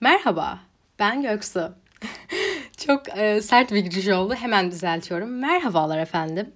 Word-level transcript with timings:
Merhaba, 0.00 0.58
ben 0.98 1.22
Göksu. 1.22 1.72
Çok 2.76 3.18
e, 3.18 3.42
sert 3.42 3.72
bir 3.72 3.78
giriş 3.78 4.08
oldu. 4.08 4.34
Hemen 4.34 4.70
düzeltiyorum. 4.70 5.38
Merhabalar 5.38 5.98
efendim. 5.98 6.52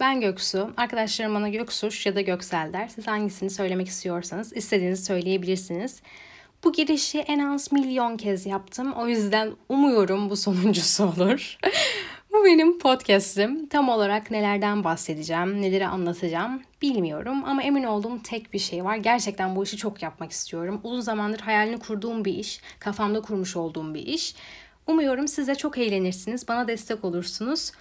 Ben 0.00 0.20
Göksu. 0.20 0.74
Arkadaşlarım 0.76 1.34
bana 1.34 1.48
Göksuş 1.48 2.06
ya 2.06 2.16
da 2.16 2.20
Göksel 2.20 2.72
der. 2.72 2.88
Siz 2.88 3.06
hangisini 3.06 3.50
söylemek 3.50 3.88
istiyorsanız 3.88 4.56
istediğinizi 4.56 5.04
söyleyebilirsiniz. 5.04 6.02
Bu 6.64 6.72
girişi 6.72 7.18
en 7.18 7.38
az 7.38 7.72
milyon 7.72 8.16
kez 8.16 8.46
yaptım. 8.46 8.92
O 8.92 9.08
yüzden 9.08 9.52
umuyorum 9.68 10.30
bu 10.30 10.36
sonuncusu 10.36 11.04
olur. 11.04 11.58
benim 12.46 12.78
podcast'im. 12.78 13.66
Tam 13.66 13.88
olarak 13.88 14.30
nelerden 14.30 14.84
bahsedeceğim, 14.84 15.62
neleri 15.62 15.86
anlatacağım 15.86 16.62
bilmiyorum. 16.82 17.44
Ama 17.44 17.62
emin 17.62 17.84
olduğum 17.84 18.22
tek 18.22 18.52
bir 18.52 18.58
şey 18.58 18.84
var. 18.84 18.96
Gerçekten 18.96 19.56
bu 19.56 19.64
işi 19.64 19.76
çok 19.76 20.02
yapmak 20.02 20.32
istiyorum. 20.32 20.80
Uzun 20.82 21.00
zamandır 21.00 21.40
hayalini 21.40 21.78
kurduğum 21.78 22.24
bir 22.24 22.34
iş, 22.34 22.60
kafamda 22.78 23.20
kurmuş 23.20 23.56
olduğum 23.56 23.94
bir 23.94 24.06
iş. 24.06 24.34
Umuyorum 24.86 25.28
siz 25.28 25.48
de 25.48 25.54
çok 25.54 25.78
eğlenirsiniz, 25.78 26.48
bana 26.48 26.68
destek 26.68 27.04
olursunuz. 27.04 27.72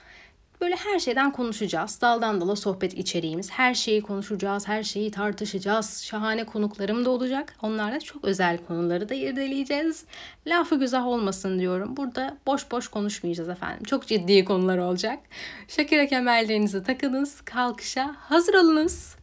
Böyle 0.66 0.76
her 0.76 1.00
şeyden 1.00 1.32
konuşacağız. 1.32 2.02
Daldan 2.02 2.42
dala 2.42 2.56
sohbet 2.56 2.94
içeriğimiz. 2.94 3.52
Her 3.52 3.74
şeyi 3.74 4.02
konuşacağız, 4.02 4.68
her 4.68 4.84
şeyi 4.84 5.12
tartışacağız. 5.12 6.04
Şahane 6.04 6.46
konuklarım 6.46 7.06
da 7.06 7.10
olacak. 7.10 7.56
Onlarla 7.62 8.00
çok 8.00 8.26
özel 8.26 8.58
konuları 8.68 9.10
da 9.10 9.14
irdeleyeceğiz. 9.14 10.06
Lafı 10.48 10.80
güzel 10.80 11.04
olmasın 11.04 11.60
diyorum. 11.60 11.98
Burada 11.98 12.38
boş 12.46 12.72
boş 12.72 12.88
konuşmayacağız 12.88 13.50
efendim. 13.50 13.84
Çok 13.84 14.08
ciddi 14.08 14.46
konular 14.46 14.78
olacak. 14.78 15.20
Şakira 15.68 16.08
kemerlerinizi 16.08 16.84
takınız. 16.84 17.42
Kalkışa 17.42 18.16
hazır 18.20 18.54
olunuz. 18.54 19.16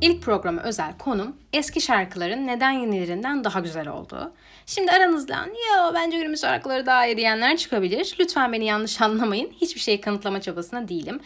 İlk 0.00 0.22
programa 0.22 0.62
özel 0.62 0.98
konum 0.98 1.36
eski 1.52 1.80
şarkıların 1.80 2.46
neden 2.46 2.70
yenilerinden 2.70 3.44
daha 3.44 3.60
güzel 3.60 3.88
olduğu. 3.88 4.32
Şimdi 4.66 4.92
aranızdan 4.92 5.46
ya 5.46 5.90
bence 5.94 6.16
günümüz 6.16 6.40
şarkıları 6.40 6.86
daha 6.86 7.06
iyi 7.06 7.16
diyenler 7.16 7.56
çıkabilir. 7.56 8.16
Lütfen 8.20 8.52
beni 8.52 8.64
yanlış 8.64 9.00
anlamayın. 9.00 9.52
Hiçbir 9.60 9.80
şeyi 9.80 10.00
kanıtlama 10.00 10.40
çabasına 10.40 10.88
değilim. 10.88 11.20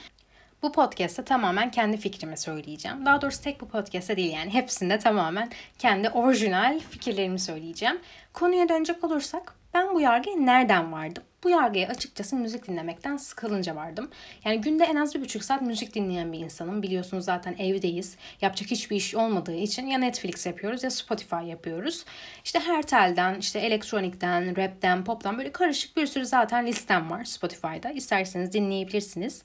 Bu 0.63 0.73
podcast'te 0.73 1.25
tamamen 1.25 1.71
kendi 1.71 1.97
fikrimi 1.97 2.39
söyleyeceğim. 2.39 3.07
Daha 3.07 3.23
doğrusu 3.23 3.43
tek 3.43 3.61
bu 3.61 3.69
podcast'te 3.69 4.17
değil 4.17 4.33
yani 4.33 4.55
hepsinde 4.55 4.99
tamamen 4.99 5.51
kendi 5.79 6.09
orijinal 6.09 6.81
fikirlerimi 6.91 7.39
söyleyeceğim. 7.39 7.99
Konuya 8.33 8.69
dönecek 8.69 9.05
olursak 9.05 9.55
ben 9.75 9.95
bu 9.95 10.01
yargıya 10.01 10.37
nereden 10.37 10.93
vardım? 10.93 11.23
Bu 11.45 11.51
yargıya 11.51 11.89
açıkçası 11.89 12.37
müzik 12.37 12.69
dinlemekten 12.69 13.17
sıkılınca 13.17 13.77
vardım. 13.77 14.11
Yani 14.45 14.61
günde 14.61 14.85
en 14.85 14.97
az 14.97 15.15
bir 15.15 15.21
buçuk 15.21 15.45
saat 15.45 15.63
müzik 15.63 15.95
dinleyen 15.95 16.33
bir 16.33 16.39
insanım. 16.39 16.83
Biliyorsunuz 16.83 17.25
zaten 17.25 17.55
evdeyiz. 17.59 18.17
Yapacak 18.41 18.71
hiçbir 18.71 18.97
iş 18.97 19.15
olmadığı 19.15 19.55
için 19.55 19.87
ya 19.87 19.99
Netflix 19.99 20.47
yapıyoruz 20.47 20.85
ya 20.85 20.91
Spotify 20.91 21.45
yapıyoruz. 21.45 22.05
İşte 22.45 22.61
her 22.61 22.83
telden, 22.83 23.39
işte 23.39 23.59
elektronikten, 23.59 24.57
rapten, 24.57 25.05
poptan 25.05 25.39
böyle 25.39 25.53
karışık 25.53 25.97
bir 25.97 26.07
sürü 26.07 26.27
zaten 26.27 26.67
listem 26.67 27.11
var 27.11 27.25
Spotify'da. 27.25 27.91
İsterseniz 27.91 28.53
dinleyebilirsiniz. 28.53 29.43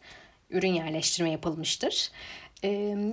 Ürün 0.50 0.74
yerleştirme 0.74 1.32
yapılmıştır. 1.32 2.12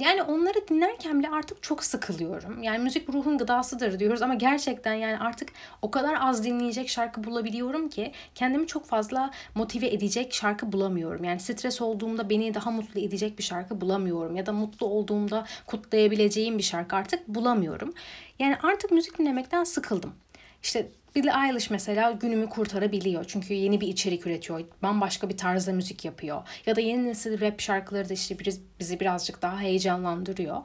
yani 0.00 0.22
onları 0.28 0.68
dinlerken 0.68 1.18
bile 1.18 1.28
artık 1.28 1.62
çok 1.62 1.84
sıkılıyorum. 1.84 2.62
Yani 2.62 2.78
müzik 2.78 3.08
ruhun 3.08 3.38
gıdasıdır 3.38 3.98
diyoruz 3.98 4.22
ama 4.22 4.34
gerçekten 4.34 4.94
yani 4.94 5.18
artık 5.18 5.52
o 5.82 5.90
kadar 5.90 6.18
az 6.20 6.44
dinleyecek 6.44 6.88
şarkı 6.88 7.24
bulabiliyorum 7.24 7.88
ki 7.88 8.12
kendimi 8.34 8.66
çok 8.66 8.86
fazla 8.86 9.30
motive 9.54 9.86
edecek 9.86 10.34
şarkı 10.34 10.72
bulamıyorum. 10.72 11.24
Yani 11.24 11.40
stres 11.40 11.80
olduğumda 11.80 12.30
beni 12.30 12.54
daha 12.54 12.70
mutlu 12.70 13.00
edecek 13.00 13.38
bir 13.38 13.42
şarkı 13.44 13.80
bulamıyorum 13.80 14.36
ya 14.36 14.46
da 14.46 14.52
mutlu 14.52 14.86
olduğumda 14.86 15.46
kutlayabileceğim 15.66 16.58
bir 16.58 16.62
şarkı 16.62 16.96
artık 16.96 17.28
bulamıyorum. 17.28 17.94
Yani 18.38 18.56
artık 18.62 18.90
müzik 18.92 19.18
dinlemekten 19.18 19.64
sıkıldım. 19.64 20.14
İşte 20.62 20.88
Billie 21.16 21.32
Eilish 21.46 21.70
mesela 21.70 22.12
günümü 22.12 22.48
kurtarabiliyor. 22.48 23.24
Çünkü 23.24 23.54
yeni 23.54 23.80
bir 23.80 23.88
içerik 23.88 24.26
üretiyor. 24.26 24.60
Bambaşka 24.82 25.28
bir 25.28 25.36
tarzda 25.36 25.72
müzik 25.72 26.04
yapıyor. 26.04 26.42
Ya 26.66 26.76
da 26.76 26.80
yeni 26.80 27.06
nesil 27.06 27.40
rap 27.40 27.60
şarkıları 27.60 28.08
da 28.08 28.14
işte 28.14 28.36
bizi 28.80 29.00
birazcık 29.00 29.42
daha 29.42 29.60
heyecanlandırıyor. 29.60 30.56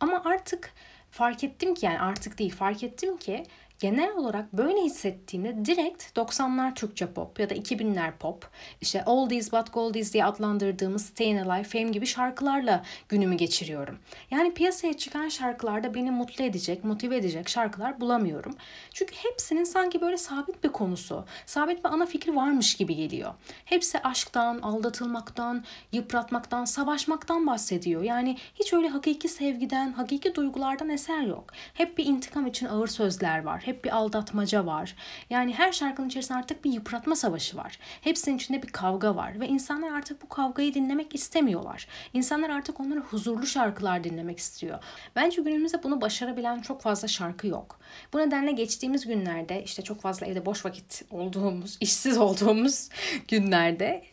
Ama 0.00 0.22
artık 0.24 0.72
fark 1.10 1.44
ettim 1.44 1.74
ki 1.74 1.86
yani 1.86 2.00
artık 2.00 2.38
değil 2.38 2.54
fark 2.54 2.82
ettim 2.82 3.16
ki 3.16 3.44
genel 3.78 4.16
olarak 4.16 4.52
böyle 4.52 4.82
hissettiğimde 4.82 5.64
direkt 5.64 6.16
90'lar 6.16 6.74
Türkçe 6.74 7.12
pop 7.12 7.40
ya 7.40 7.50
da 7.50 7.54
2000'ler 7.54 8.12
pop, 8.12 8.50
işte 8.80 9.02
Oldies 9.06 9.52
But 9.52 9.72
Goldies 9.72 10.12
diye 10.12 10.24
adlandırdığımız 10.24 11.06
Stayin' 11.06 11.38
Alive, 11.38 11.64
Fame 11.64 11.90
gibi 11.90 12.06
şarkılarla 12.06 12.82
günümü 13.08 13.36
geçiriyorum. 13.36 13.98
Yani 14.30 14.54
piyasaya 14.54 14.96
çıkan 14.96 15.28
şarkılarda 15.28 15.94
beni 15.94 16.10
mutlu 16.10 16.44
edecek, 16.44 16.84
motive 16.84 17.16
edecek 17.16 17.48
şarkılar 17.48 18.00
bulamıyorum. 18.00 18.54
Çünkü 18.94 19.14
hepsinin 19.14 19.64
sanki 19.64 20.00
böyle 20.00 20.16
sabit 20.16 20.64
bir 20.64 20.68
konusu, 20.68 21.24
sabit 21.46 21.84
bir 21.84 21.88
ana 21.88 22.06
fikri 22.06 22.36
varmış 22.36 22.74
gibi 22.74 22.96
geliyor. 22.96 23.34
Hepsi 23.64 23.98
aşktan, 23.98 24.58
aldatılmaktan, 24.58 25.64
yıpratmaktan, 25.92 26.64
savaşmaktan 26.64 27.46
bahsediyor. 27.46 28.02
Yani 28.02 28.36
hiç 28.54 28.72
öyle 28.72 28.88
hakiki 28.88 29.28
sevgiden, 29.28 29.92
hakiki 29.92 30.34
duygulardan 30.34 30.88
eser 30.88 31.22
yok. 31.22 31.52
Hep 31.74 31.98
bir 31.98 32.06
intikam 32.06 32.46
için 32.46 32.66
ağır 32.66 32.88
sözler 32.88 33.44
var 33.44 33.62
hep 33.68 33.84
bir 33.84 33.96
aldatmaca 33.96 34.66
var. 34.66 34.96
Yani 35.30 35.54
her 35.54 35.72
şarkının 35.72 36.08
içerisinde 36.08 36.38
artık 36.38 36.64
bir 36.64 36.72
yıpratma 36.72 37.16
savaşı 37.16 37.56
var. 37.56 37.78
Hepsinin 38.00 38.36
içinde 38.36 38.62
bir 38.62 38.68
kavga 38.68 39.16
var 39.16 39.40
ve 39.40 39.48
insanlar 39.48 39.92
artık 39.92 40.22
bu 40.22 40.28
kavgayı 40.28 40.74
dinlemek 40.74 41.14
istemiyorlar. 41.14 41.88
İnsanlar 42.12 42.50
artık 42.50 42.80
onları 42.80 43.00
huzurlu 43.00 43.46
şarkılar 43.46 44.04
dinlemek 44.04 44.38
istiyor. 44.38 44.78
Bence 45.16 45.42
günümüzde 45.42 45.82
bunu 45.82 46.00
başarabilen 46.00 46.60
çok 46.60 46.82
fazla 46.82 47.08
şarkı 47.08 47.46
yok. 47.46 47.80
Bu 48.12 48.18
nedenle 48.18 48.52
geçtiğimiz 48.52 49.06
günlerde 49.06 49.62
işte 49.64 49.82
çok 49.82 50.00
fazla 50.00 50.26
evde 50.26 50.46
boş 50.46 50.64
vakit 50.64 51.02
olduğumuz, 51.10 51.76
işsiz 51.80 52.18
olduğumuz 52.18 52.88
günlerde 53.28 54.04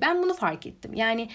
ben 0.00 0.22
bunu 0.22 0.34
fark 0.34 0.66
ettim. 0.66 0.94
Yani 0.94 1.28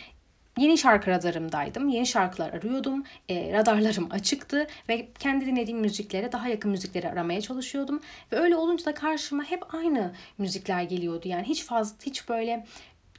Yeni 0.59 0.77
şarkı 0.77 1.11
radarımdaydım. 1.11 1.89
Yeni 1.89 2.07
şarkılar 2.07 2.53
arıyordum. 2.53 3.03
E, 3.29 3.53
radarlarım 3.53 4.07
açıktı 4.11 4.67
ve 4.89 5.07
kendi 5.19 5.45
dinlediğim 5.45 5.79
müziklere 5.79 6.31
daha 6.31 6.47
yakın 6.47 6.71
müzikleri 6.71 7.09
aramaya 7.09 7.41
çalışıyordum. 7.41 8.01
Ve 8.31 8.39
öyle 8.39 8.55
olunca 8.55 8.85
da 8.85 8.93
karşıma 8.93 9.43
hep 9.43 9.73
aynı 9.73 10.13
müzikler 10.37 10.83
geliyordu. 10.83 11.27
Yani 11.27 11.43
hiç 11.43 11.63
fazla 11.63 11.95
hiç 12.05 12.29
böyle 12.29 12.65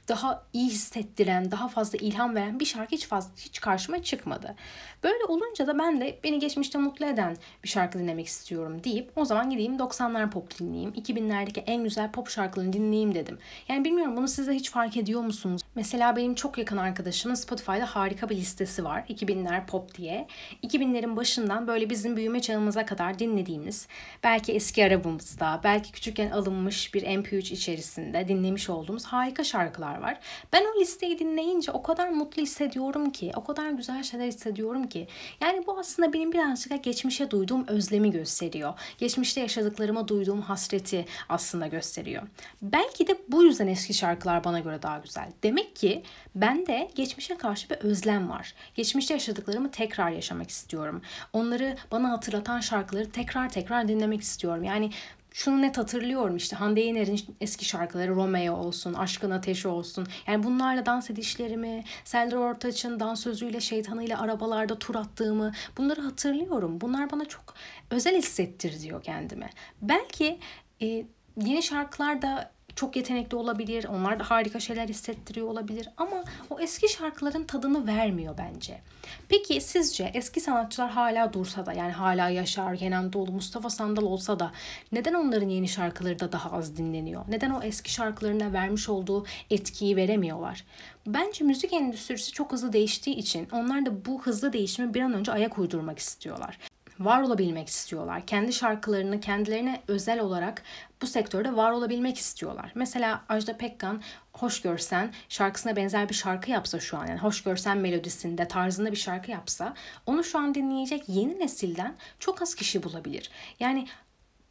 daha 0.07 0.43
iyi 0.53 0.69
hissettiren, 0.69 1.51
daha 1.51 1.67
fazla 1.67 1.97
ilham 1.97 2.35
veren 2.35 2.59
bir 2.59 2.65
şarkı 2.65 2.95
hiç 2.95 3.07
fazla 3.07 3.31
hiç 3.37 3.61
karşıma 3.61 4.03
çıkmadı. 4.03 4.55
Böyle 5.03 5.25
olunca 5.25 5.67
da 5.67 5.79
ben 5.79 6.01
de 6.01 6.19
beni 6.23 6.39
geçmişte 6.39 6.77
mutlu 6.77 7.05
eden 7.05 7.37
bir 7.63 7.69
şarkı 7.69 7.99
dinlemek 7.99 8.27
istiyorum 8.27 8.83
deyip 8.83 9.11
o 9.15 9.25
zaman 9.25 9.49
gideyim 9.49 9.77
90'lar 9.77 10.29
pop 10.29 10.59
dinleyeyim. 10.59 10.91
2000'lerdeki 10.91 11.63
en 11.67 11.83
güzel 11.83 12.11
pop 12.11 12.29
şarkılarını 12.29 12.73
dinleyeyim 12.73 13.15
dedim. 13.15 13.37
Yani 13.67 13.85
bilmiyorum 13.85 14.17
bunu 14.17 14.27
siz 14.27 14.47
de 14.47 14.53
hiç 14.53 14.71
fark 14.71 14.97
ediyor 14.97 15.21
musunuz? 15.21 15.61
Mesela 15.75 16.15
benim 16.15 16.35
çok 16.35 16.57
yakın 16.57 16.77
arkadaşımın 16.77 17.35
Spotify'da 17.35 17.85
harika 17.85 18.29
bir 18.29 18.35
listesi 18.35 18.83
var. 18.83 19.03
2000'ler 19.09 19.65
pop 19.65 19.97
diye. 19.97 20.27
2000'lerin 20.63 21.15
başından 21.15 21.67
böyle 21.67 21.89
bizim 21.89 22.17
büyüme 22.17 22.41
çağımıza 22.41 22.85
kadar 22.85 23.19
dinlediğimiz, 23.19 23.87
belki 24.23 24.53
eski 24.53 24.85
arabamızda, 24.85 25.61
belki 25.63 25.91
küçükken 25.91 26.31
alınmış 26.31 26.93
bir 26.93 27.03
MP3 27.03 27.53
içerisinde 27.53 28.27
dinlemiş 28.27 28.69
olduğumuz 28.69 29.05
harika 29.05 29.43
şarkılar 29.43 30.01
var. 30.01 30.19
Ben 30.53 30.63
o 30.65 30.79
listeyi 30.79 31.19
dinleyince 31.19 31.71
o 31.71 31.83
kadar 31.83 32.09
mutlu 32.09 32.41
hissediyorum 32.41 33.09
ki, 33.09 33.31
o 33.35 33.43
kadar 33.43 33.69
güzel 33.69 34.03
şeyler 34.03 34.27
hissediyorum 34.27 34.87
ki. 34.87 35.07
Yani 35.41 35.67
bu 35.67 35.79
aslında 35.79 36.13
benim 36.13 36.31
birazcık 36.31 36.83
geçmişe 36.83 37.31
duyduğum 37.31 37.67
özlemi 37.67 38.11
gösteriyor. 38.11 38.73
Geçmişte 38.97 39.41
yaşadıklarıma 39.41 40.07
duyduğum 40.07 40.41
hasreti 40.41 41.05
aslında 41.29 41.67
gösteriyor. 41.67 42.23
Belki 42.61 43.07
de 43.07 43.17
bu 43.27 43.43
yüzden 43.43 43.67
eski 43.67 43.93
şarkılar 43.93 44.43
bana 44.43 44.59
göre 44.59 44.81
daha 44.81 44.97
güzel. 44.97 45.29
Demek 45.43 45.60
ki 45.75 46.03
bende 46.35 46.91
geçmişe 46.95 47.37
karşı 47.37 47.69
bir 47.69 47.75
özlem 47.75 48.29
var. 48.29 48.53
Geçmişte 48.75 49.13
yaşadıklarımı 49.13 49.71
tekrar 49.71 50.11
yaşamak 50.11 50.49
istiyorum. 50.49 51.01
Onları 51.33 51.77
bana 51.91 52.11
hatırlatan 52.11 52.59
şarkıları 52.59 53.11
tekrar 53.11 53.49
tekrar 53.49 53.87
dinlemek 53.87 54.21
istiyorum. 54.21 54.63
Yani 54.63 54.91
şunu 55.31 55.61
net 55.61 55.77
hatırlıyorum 55.77 56.35
işte 56.35 56.55
Hande 56.55 56.81
Yener'in 56.81 57.19
eski 57.41 57.65
şarkıları 57.65 58.15
Romeo 58.15 58.55
olsun, 58.55 58.93
Aşkın 58.93 59.31
Ateşi 59.31 59.67
olsun. 59.67 60.07
Yani 60.27 60.43
bunlarla 60.43 60.85
dans 60.85 61.09
edişlerimi, 61.09 61.83
Serdar 62.03 62.37
Ortaç'ın 62.37 62.99
dans 62.99 63.23
sözüyle 63.23 63.59
şeytanıyla 63.59 64.21
arabalarda 64.21 64.79
tur 64.79 64.95
attığımı 64.95 65.51
bunları 65.77 66.01
hatırlıyorum. 66.01 66.81
Bunlar 66.81 67.11
bana 67.11 67.25
çok 67.25 67.53
özel 67.89 68.17
hissettir 68.17 68.81
diyor 68.81 69.03
kendime. 69.03 69.49
Belki 69.81 70.39
e, 70.81 71.05
yeni 71.37 71.63
şarkılar 71.63 72.21
da 72.21 72.51
çok 72.75 72.95
yetenekli 72.95 73.37
olabilir. 73.37 73.85
Onlar 73.89 74.19
da 74.19 74.23
harika 74.23 74.59
şeyler 74.59 74.87
hissettiriyor 74.87 75.47
olabilir. 75.47 75.89
Ama 75.97 76.23
o 76.49 76.59
eski 76.59 76.89
şarkıların 76.89 77.43
tadını 77.43 77.87
vermiyor 77.87 78.35
bence. 78.37 78.81
Peki 79.29 79.61
sizce 79.61 80.11
eski 80.13 80.41
sanatçılar 80.41 80.91
hala 80.91 81.33
dursa 81.33 81.65
da 81.65 81.73
yani 81.73 81.91
hala 81.91 82.29
Yaşar, 82.29 82.77
Kenan 82.77 83.13
Doğulu, 83.13 83.31
Mustafa 83.31 83.69
Sandal 83.69 84.03
olsa 84.03 84.39
da 84.39 84.51
neden 84.91 85.13
onların 85.13 85.49
yeni 85.49 85.67
şarkıları 85.67 86.19
da 86.19 86.31
daha 86.31 86.51
az 86.51 86.77
dinleniyor? 86.77 87.25
Neden 87.27 87.49
o 87.49 87.63
eski 87.63 87.93
şarkılarına 87.93 88.53
vermiş 88.53 88.89
olduğu 88.89 89.25
etkiyi 89.49 89.95
veremiyorlar? 89.95 90.65
Bence 91.07 91.45
müzik 91.45 91.73
endüstrisi 91.73 92.31
çok 92.31 92.51
hızlı 92.51 92.73
değiştiği 92.73 93.15
için 93.15 93.47
onlar 93.51 93.85
da 93.85 94.05
bu 94.05 94.21
hızlı 94.21 94.53
değişimi 94.53 94.93
bir 94.93 95.01
an 95.01 95.13
önce 95.13 95.31
ayak 95.31 95.57
uydurmak 95.57 95.99
istiyorlar 95.99 96.57
var 97.05 97.21
olabilmek 97.21 97.67
istiyorlar. 97.67 98.25
Kendi 98.25 98.53
şarkılarını 98.53 99.19
kendilerine 99.19 99.81
özel 99.87 100.19
olarak 100.19 100.63
bu 101.01 101.07
sektörde 101.07 101.55
var 101.55 101.71
olabilmek 101.71 102.17
istiyorlar. 102.17 102.71
Mesela 102.75 103.21
Ajda 103.29 103.57
Pekkan 103.57 104.01
Hoş 104.33 104.61
Görsen 104.61 105.13
şarkısına 105.29 105.75
benzer 105.75 106.09
bir 106.09 106.13
şarkı 106.13 106.51
yapsa 106.51 106.79
şu 106.79 106.97
an 106.97 107.07
yani 107.07 107.19
Hoş 107.19 107.43
Görsen 107.43 107.77
melodisinde 107.77 108.47
tarzında 108.47 108.91
bir 108.91 108.97
şarkı 108.97 109.31
yapsa 109.31 109.73
onu 110.05 110.23
şu 110.23 110.39
an 110.39 110.55
dinleyecek 110.55 111.09
yeni 111.09 111.39
nesilden 111.39 111.95
çok 112.19 112.41
az 112.41 112.55
kişi 112.55 112.83
bulabilir. 112.83 113.29
Yani 113.59 113.87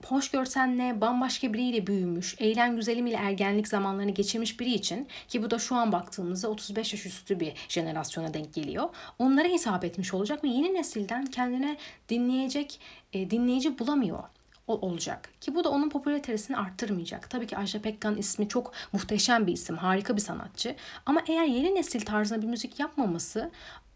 hoş 0.07 0.31
görsenle 0.31 1.01
bambaşka 1.01 1.53
biriyle 1.53 1.87
büyümüş, 1.87 2.37
eğlen 2.39 2.77
güzelim 2.77 3.07
ile 3.07 3.17
ergenlik 3.17 3.69
zamanlarını 3.69 4.11
geçirmiş 4.11 4.61
biri 4.61 4.75
için 4.75 5.09
ki 5.29 5.43
bu 5.43 5.51
da 5.51 5.59
şu 5.59 5.75
an 5.75 5.93
baktığımızda 5.93 6.49
35 6.49 6.93
yaş 6.93 7.07
üstü 7.07 7.41
bir 7.41 7.53
jenerasyona 7.69 8.35
denk 8.35 8.55
geliyor. 8.55 8.89
Onlara 9.19 9.49
hitap 9.49 9.85
etmiş 9.85 10.15
olacak 10.15 10.45
ve 10.45 10.49
yeni 10.49 10.75
nesilden 10.75 11.27
kendine 11.27 11.77
dinleyecek 12.09 12.81
e, 13.13 13.31
dinleyici 13.31 13.79
bulamıyor 13.79 14.23
olacak. 14.67 15.31
Ki 15.41 15.55
bu 15.55 15.65
da 15.65 15.69
onun 15.69 15.91
popülaritesini 15.91 16.57
arttırmayacak. 16.57 17.31
Tabii 17.31 17.47
ki 17.47 17.59
Ajda 17.59 17.83
Pekkan 17.83 18.17
ismi 18.17 18.49
çok 18.49 18.73
muhteşem 18.93 19.47
bir 19.47 19.53
isim, 19.53 19.77
harika 19.77 20.17
bir 20.17 20.21
sanatçı. 20.21 20.77
Ama 21.07 21.23
eğer 21.29 21.45
yeni 21.45 21.75
nesil 21.75 22.01
tarzında 22.01 22.43
bir 22.43 22.47
müzik 22.47 22.81
yapmaması 22.81 23.51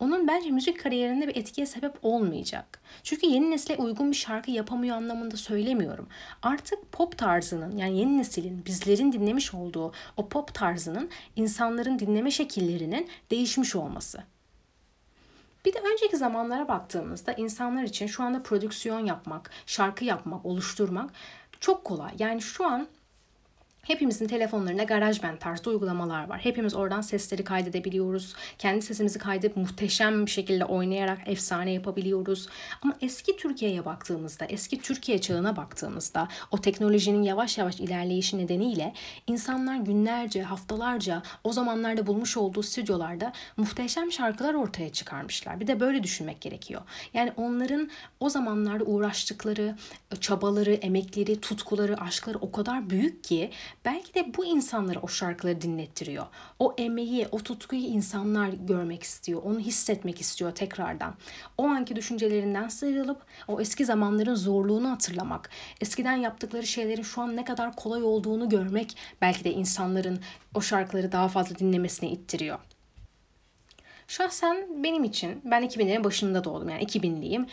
onun 0.04 0.28
bence 0.28 0.50
müzik 0.50 0.80
kariyerinde 0.80 1.28
bir 1.28 1.36
etkiye 1.36 1.66
sebep 1.66 1.92
olmayacak. 2.02 2.80
Çünkü 3.02 3.26
yeni 3.26 3.50
nesile 3.50 3.76
uygun 3.76 4.10
bir 4.10 4.16
şarkı 4.16 4.50
yapamıyor 4.50 4.96
anlamında 4.96 5.36
söylemiyorum. 5.36 6.08
Artık 6.42 6.92
pop 6.92 7.18
tarzının 7.18 7.76
yani 7.76 7.98
yeni 7.98 8.18
neslin 8.18 8.66
bizlerin 8.66 9.12
dinlemiş 9.12 9.54
olduğu 9.54 9.92
o 10.16 10.28
pop 10.28 10.54
tarzının 10.54 11.10
insanların 11.36 11.98
dinleme 11.98 12.30
şekillerinin 12.30 13.08
değişmiş 13.30 13.76
olması. 13.76 14.22
Bir 15.64 15.72
de 15.72 15.78
önceki 15.92 16.16
zamanlara 16.16 16.68
baktığımızda 16.68 17.32
insanlar 17.32 17.82
için 17.82 18.06
şu 18.06 18.22
anda 18.22 18.42
prodüksiyon 18.42 19.06
yapmak, 19.06 19.50
şarkı 19.66 20.04
yapmak, 20.04 20.46
oluşturmak 20.46 21.10
çok 21.60 21.84
kolay. 21.84 22.10
Yani 22.18 22.42
şu 22.42 22.66
an 22.66 22.88
Hepimizin 23.84 24.26
telefonlarında 24.26 24.82
GarageBand 24.82 25.38
tarzı 25.38 25.70
uygulamalar 25.70 26.28
var. 26.28 26.40
Hepimiz 26.40 26.74
oradan 26.74 27.00
sesleri 27.00 27.44
kaydedebiliyoruz. 27.44 28.34
Kendi 28.58 28.82
sesimizi 28.82 29.18
kaydedip 29.18 29.56
muhteşem 29.56 30.26
bir 30.26 30.30
şekilde 30.30 30.64
oynayarak 30.64 31.18
efsane 31.26 31.72
yapabiliyoruz. 31.72 32.48
Ama 32.82 32.94
eski 33.00 33.36
Türkiye'ye 33.36 33.84
baktığımızda, 33.84 34.44
eski 34.44 34.80
Türkiye 34.80 35.20
çağına 35.20 35.56
baktığımızda 35.56 36.28
o 36.50 36.60
teknolojinin 36.60 37.22
yavaş 37.22 37.58
yavaş 37.58 37.80
ilerleyişi 37.80 38.38
nedeniyle 38.38 38.92
insanlar 39.26 39.76
günlerce, 39.76 40.42
haftalarca 40.42 41.22
o 41.44 41.52
zamanlarda 41.52 42.06
bulmuş 42.06 42.36
olduğu 42.36 42.62
stüdyolarda 42.62 43.32
muhteşem 43.56 44.12
şarkılar 44.12 44.54
ortaya 44.54 44.92
çıkarmışlar. 44.92 45.60
Bir 45.60 45.66
de 45.66 45.80
böyle 45.80 46.02
düşünmek 46.02 46.40
gerekiyor. 46.40 46.82
Yani 47.14 47.32
onların 47.36 47.90
o 48.20 48.30
zamanlarda 48.30 48.84
uğraştıkları, 48.84 49.76
çabaları, 50.20 50.72
emekleri, 50.72 51.40
tutkuları, 51.40 52.00
aşkları 52.00 52.38
o 52.38 52.52
kadar 52.52 52.90
büyük 52.90 53.24
ki 53.24 53.50
Belki 53.84 54.14
de 54.14 54.34
bu 54.36 54.44
insanları 54.44 55.00
o 55.00 55.08
şarkıları 55.08 55.60
dinlettiriyor. 55.60 56.26
O 56.58 56.74
emeği, 56.78 57.28
o 57.32 57.38
tutkuyu 57.38 57.82
insanlar 57.82 58.48
görmek 58.48 59.02
istiyor. 59.02 59.42
Onu 59.44 59.58
hissetmek 59.58 60.20
istiyor 60.20 60.54
tekrardan. 60.54 61.14
O 61.58 61.64
anki 61.64 61.96
düşüncelerinden 61.96 62.68
sıyrılıp 62.68 63.22
o 63.48 63.60
eski 63.60 63.84
zamanların 63.84 64.34
zorluğunu 64.34 64.90
hatırlamak, 64.90 65.50
eskiden 65.80 66.16
yaptıkları 66.16 66.66
şeylerin 66.66 67.02
şu 67.02 67.22
an 67.22 67.36
ne 67.36 67.44
kadar 67.44 67.76
kolay 67.76 68.02
olduğunu 68.02 68.48
görmek 68.48 68.96
belki 69.20 69.44
de 69.44 69.52
insanların 69.52 70.20
o 70.54 70.60
şarkıları 70.60 71.12
daha 71.12 71.28
fazla 71.28 71.58
dinlemesine 71.58 72.10
ittiriyor. 72.10 72.58
Şahsen 74.08 74.84
benim 74.84 75.04
için 75.04 75.40
ben 75.44 75.62
2000'lerin 75.62 76.04
başında 76.04 76.44
doğdum 76.44 76.68
yani 76.68 76.84
2000'liyim 76.84 77.46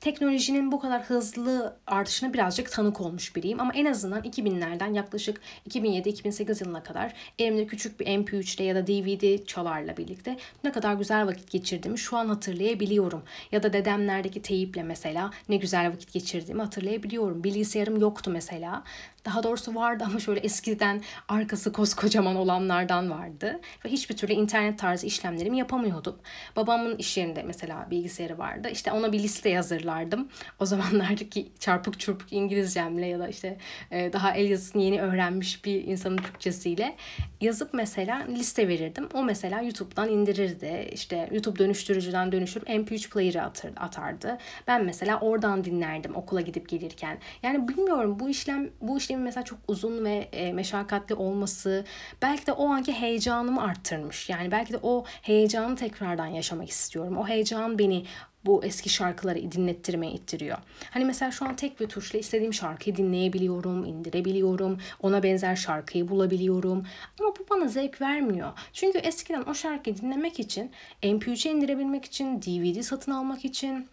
teknolojinin 0.00 0.72
bu 0.72 0.80
kadar 0.80 1.02
hızlı 1.02 1.76
artışına 1.86 2.32
birazcık 2.32 2.72
tanık 2.72 3.00
olmuş 3.00 3.36
biriyim. 3.36 3.60
Ama 3.60 3.72
en 3.74 3.84
azından 3.84 4.22
2000'lerden 4.22 4.94
yaklaşık 4.94 5.40
2007-2008 5.70 6.64
yılına 6.64 6.82
kadar 6.82 7.12
elimde 7.38 7.66
küçük 7.66 8.00
bir 8.00 8.06
MP3'le 8.06 8.62
ya 8.62 8.74
da 8.74 8.86
DVD 8.86 9.44
çalarla 9.44 9.96
birlikte 9.96 10.36
ne 10.64 10.72
kadar 10.72 10.94
güzel 10.94 11.26
vakit 11.26 11.50
geçirdiğimi 11.50 11.98
şu 11.98 12.16
an 12.16 12.28
hatırlayabiliyorum. 12.28 13.22
Ya 13.52 13.62
da 13.62 13.72
dedemlerdeki 13.72 14.42
teyiple 14.42 14.82
mesela 14.82 15.30
ne 15.48 15.56
güzel 15.56 15.92
vakit 15.92 16.12
geçirdiğimi 16.12 16.62
hatırlayabiliyorum. 16.62 17.44
Bilgisayarım 17.44 18.00
yoktu 18.00 18.30
mesela. 18.30 18.84
Daha 19.26 19.42
doğrusu 19.42 19.74
vardı 19.74 20.04
ama 20.06 20.20
şöyle 20.20 20.40
eskiden 20.40 21.02
arkası 21.28 21.72
koskocaman 21.72 22.36
olanlardan 22.36 23.10
vardı. 23.10 23.60
Ve 23.84 23.88
hiçbir 23.88 24.16
türlü 24.16 24.32
internet 24.32 24.78
tarzı 24.78 25.06
işlemlerimi 25.06 25.58
yapamıyordum. 25.58 26.16
Babamın 26.56 26.96
iş 26.96 27.16
yerinde 27.16 27.42
mesela 27.42 27.86
bilgisayarı 27.90 28.38
vardı. 28.38 28.68
İşte 28.72 28.92
ona 28.92 29.12
bir 29.12 29.18
liste 29.18 29.48
yazırlardım. 29.48 30.28
O 30.60 30.66
zamanlardaki 30.66 31.52
çarpık 31.58 32.00
çırpık 32.00 32.32
İngilizcemle 32.32 33.06
ya 33.06 33.18
da 33.18 33.28
işte 33.28 33.58
e, 33.90 34.12
daha 34.12 34.34
el 34.34 34.50
yazısını 34.50 34.82
yeni 34.82 35.02
öğrenmiş 35.02 35.64
bir 35.64 35.84
insanın 35.84 36.16
Türkçesiyle 36.16 36.96
yazıp 37.40 37.74
mesela 37.74 38.26
liste 38.28 38.68
verirdim. 38.68 39.08
O 39.14 39.22
mesela 39.22 39.60
YouTube'dan 39.60 40.08
indirirdi. 40.08 40.88
İşte 40.92 41.28
YouTube 41.32 41.58
dönüştürücüden 41.58 42.32
dönüştürüp 42.32 42.68
MP3 42.68 43.10
player'ı 43.10 43.42
atardı. 43.76 44.38
Ben 44.66 44.84
mesela 44.84 45.20
oradan 45.20 45.64
dinlerdim 45.64 46.16
okula 46.16 46.40
gidip 46.40 46.68
gelirken. 46.68 47.18
Yani 47.42 47.68
bilmiyorum 47.68 48.20
bu 48.20 48.28
işlem 48.28 48.70
bu 48.80 48.96
işlem 49.16 49.22
mesela 49.22 49.44
çok 49.44 49.58
uzun 49.68 50.04
ve 50.04 50.28
e, 50.32 50.52
meşakkatli 50.52 51.14
olması 51.14 51.84
belki 52.22 52.46
de 52.46 52.52
o 52.52 52.68
anki 52.68 52.92
heyecanımı 52.92 53.62
arttırmış. 53.62 54.28
Yani 54.30 54.50
belki 54.50 54.72
de 54.72 54.78
o 54.82 55.04
heyecanı 55.22 55.76
tekrardan 55.76 56.26
yaşamak 56.26 56.68
istiyorum. 56.68 57.16
O 57.16 57.26
heyecan 57.26 57.78
beni 57.78 58.04
bu 58.44 58.64
eski 58.64 58.88
şarkıları 58.88 59.52
dinlettirmeye 59.52 60.12
ittiriyor. 60.12 60.58
Hani 60.90 61.04
mesela 61.04 61.30
şu 61.30 61.44
an 61.44 61.56
tek 61.56 61.80
bir 61.80 61.88
tuşla 61.88 62.18
istediğim 62.18 62.54
şarkıyı 62.54 62.96
dinleyebiliyorum, 62.96 63.84
indirebiliyorum, 63.84 64.78
ona 65.00 65.22
benzer 65.22 65.56
şarkıyı 65.56 66.08
bulabiliyorum. 66.08 66.86
Ama 67.20 67.28
bu 67.38 67.46
bana 67.50 67.68
zevk 67.68 68.00
vermiyor. 68.00 68.52
Çünkü 68.72 68.98
eskiden 68.98 69.42
o 69.42 69.54
şarkıyı 69.54 69.96
dinlemek 69.96 70.40
için 70.40 70.70
MP3'e 71.02 71.50
indirebilmek 71.50 72.04
için, 72.04 72.42
DVD 72.42 72.82
satın 72.82 73.12
almak 73.12 73.44
için 73.44 73.88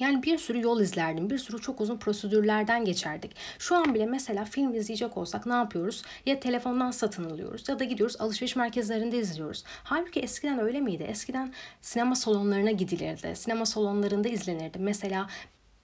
yani 0.00 0.22
bir 0.22 0.38
sürü 0.38 0.62
yol 0.62 0.80
izlerdim. 0.80 1.30
Bir 1.30 1.38
sürü 1.38 1.60
çok 1.60 1.80
uzun 1.80 1.96
prosedürlerden 1.96 2.84
geçerdik. 2.84 3.36
Şu 3.58 3.76
an 3.76 3.94
bile 3.94 4.06
mesela 4.06 4.44
film 4.44 4.74
izleyecek 4.74 5.16
olsak 5.16 5.46
ne 5.46 5.54
yapıyoruz? 5.54 6.02
Ya 6.26 6.40
telefondan 6.40 6.90
satın 6.90 7.24
alıyoruz 7.24 7.68
ya 7.68 7.78
da 7.78 7.84
gidiyoruz 7.84 8.16
alışveriş 8.20 8.56
merkezlerinde 8.56 9.18
izliyoruz. 9.18 9.64
Halbuki 9.84 10.20
eskiden 10.20 10.58
öyle 10.58 10.80
miydi? 10.80 11.02
Eskiden 11.02 11.54
sinema 11.80 12.14
salonlarına 12.14 12.70
gidilirdi. 12.70 13.36
Sinema 13.36 13.66
salonlarında 13.66 14.28
izlenirdi. 14.28 14.78
Mesela 14.78 15.28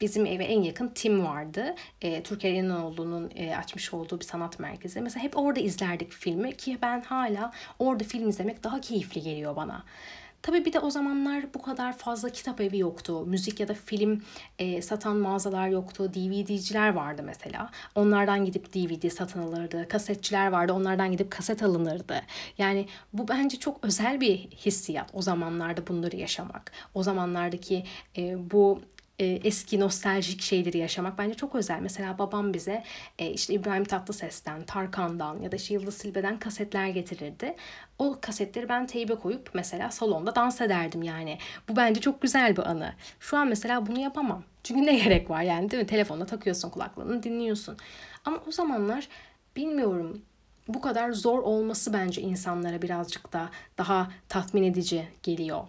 bizim 0.00 0.26
eve 0.26 0.44
en 0.44 0.62
yakın 0.62 0.88
Tim 0.88 1.25
vardı. 1.25 1.75
E, 2.02 2.23
Türkiye 2.23 2.52
İnanoğlu'nun 2.52 3.30
e, 3.35 3.56
açmış 3.56 3.94
olduğu 3.94 4.21
bir 4.21 4.25
sanat 4.25 4.59
merkezi. 4.59 5.00
Mesela 5.00 5.25
hep 5.25 5.38
orada 5.38 5.61
izlerdik 5.61 6.12
filmi 6.12 6.56
ki 6.56 6.78
ben 6.83 7.00
hala 7.00 7.52
orada 7.78 8.04
film 8.04 8.28
izlemek 8.28 8.64
daha 8.64 8.80
keyifli 8.80 9.23
geliyor 9.23 9.56
bana. 9.56 9.85
Tabii 10.44 10.64
bir 10.64 10.72
de 10.72 10.80
o 10.80 10.90
zamanlar 10.90 11.54
bu 11.54 11.62
kadar 11.62 11.98
fazla 11.98 12.28
kitap 12.28 12.60
evi 12.60 12.78
yoktu. 12.78 13.26
Müzik 13.26 13.60
ya 13.60 13.68
da 13.68 13.74
film 13.74 14.22
e, 14.58 14.82
satan 14.82 15.16
mağazalar 15.16 15.68
yoktu. 15.68 16.14
DVD'ciler 16.14 16.88
vardı 16.88 17.22
mesela. 17.24 17.70
Onlardan 17.94 18.44
gidip 18.44 18.74
DVD 18.74 19.10
satın 19.10 19.40
alırdı. 19.40 19.88
Kasetçiler 19.88 20.46
vardı. 20.46 20.72
Onlardan 20.72 21.12
gidip 21.12 21.30
kaset 21.30 21.62
alınırdı. 21.62 22.22
Yani 22.58 22.86
bu 23.12 23.28
bence 23.28 23.58
çok 23.58 23.84
özel 23.84 24.20
bir 24.20 24.36
hissiyat. 24.38 25.10
O 25.12 25.22
zamanlarda 25.22 25.86
bunları 25.86 26.16
yaşamak. 26.16 26.72
O 26.94 27.02
zamanlardaki 27.02 27.84
e, 28.16 28.50
bu 28.50 28.80
e, 29.18 29.25
eski 29.25 29.80
nostaljik 29.80 30.42
şeyleri 30.42 30.78
yaşamak 30.78 31.18
bence 31.18 31.35
çok 31.35 31.54
özel. 31.54 31.80
Mesela 31.80 32.18
babam 32.18 32.54
bize 32.54 32.85
e, 33.18 33.30
işte 33.30 33.54
İbrahim 33.54 33.85
Tatlıses'ten, 33.85 34.64
Tarkan'dan 34.64 35.40
ya 35.40 35.52
da 35.52 35.56
işte 35.56 35.75
Yıldız 35.75 35.94
Silbe'den 35.94 36.38
kasetler 36.38 36.88
getirirdi. 36.88 37.54
O 37.99 38.18
kasetleri 38.21 38.68
ben 38.68 38.87
teybe 38.87 39.14
koyup 39.14 39.50
mesela 39.54 39.90
salonda 39.90 40.35
dans 40.35 40.61
ederdim 40.61 41.02
yani. 41.02 41.38
Bu 41.68 41.76
bence 41.76 42.00
çok 42.00 42.23
güzel 42.23 42.56
bir 42.56 42.71
anı. 42.71 42.92
Şu 43.21 43.37
an 43.37 43.49
mesela 43.49 43.87
bunu 43.87 44.00
yapamam. 44.00 44.44
Çünkü 44.62 44.87
ne 44.87 44.97
gerek 45.04 45.30
var 45.30 45.42
yani 45.42 45.71
değil 45.71 45.83
mi? 45.83 45.87
Telefonla 45.87 46.26
takıyorsun 46.26 46.71
kulaklığını 46.71 47.23
dinliyorsun. 47.23 47.76
Ama 48.25 48.38
o 48.49 48.52
zamanlar 48.52 49.09
bilmiyorum 49.56 50.23
bu 50.68 50.80
kadar 50.80 51.12
zor 51.12 51.38
olması 51.38 51.92
bence 51.92 52.23
insanlara 52.23 52.83
birazcık 52.83 53.33
da 53.33 53.50
daha 53.78 54.11
tatmin 54.28 54.62
edici 54.62 55.09
geliyor. 55.23 55.64